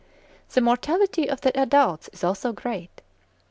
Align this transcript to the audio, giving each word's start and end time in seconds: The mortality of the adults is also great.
The 0.51 0.61
mortality 0.61 1.29
of 1.29 1.41
the 1.41 1.55
adults 1.55 2.09
is 2.11 2.23
also 2.23 2.53
great. 2.53 3.03